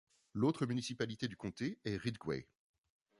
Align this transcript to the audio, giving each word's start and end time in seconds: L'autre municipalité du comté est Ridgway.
L'autre 0.33 0.65
municipalité 0.65 1.27
du 1.27 1.37
comté 1.37 1.77
est 1.85 1.95
Ridgway. 1.95 2.47